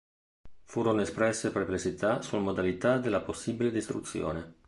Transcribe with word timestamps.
Furono 0.63 1.01
espresse 1.01 1.51
perplessità 1.51 2.23
sulla 2.23 2.41
modalità 2.41 2.97
della 2.97 3.21
possibile 3.21 3.69
distruzione. 3.69 4.55